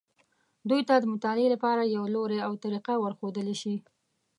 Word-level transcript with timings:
دوی 0.69 0.81
ته 0.89 0.95
د 0.99 1.05
مطالعې 1.13 1.47
لپاره 1.55 1.91
یو 1.95 2.03
لوری 2.15 2.39
او 2.47 2.51
طریقه 2.63 2.93
ورښودلی 2.99 3.55
شي. 3.61 3.75